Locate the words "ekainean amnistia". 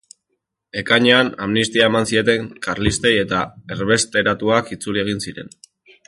0.81-1.83